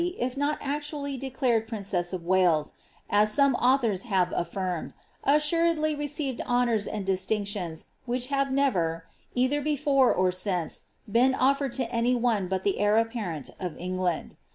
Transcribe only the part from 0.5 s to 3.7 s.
actually declared princess of Waki, as some